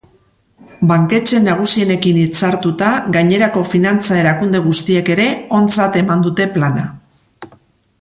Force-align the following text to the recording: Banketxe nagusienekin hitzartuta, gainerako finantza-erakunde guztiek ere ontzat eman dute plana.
Banketxe 0.91 1.41
nagusienekin 1.47 2.17
hitzartuta, 2.21 2.89
gainerako 3.17 3.65
finantza-erakunde 3.75 4.65
guztiek 4.67 5.15
ere 5.19 5.31
ontzat 5.63 6.03
eman 6.05 6.29
dute 6.29 6.53
plana. 6.59 6.93